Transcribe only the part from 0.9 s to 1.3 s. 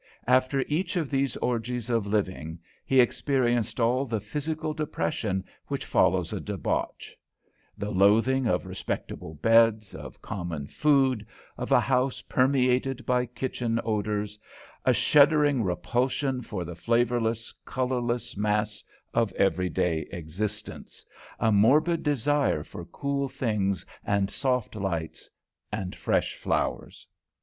of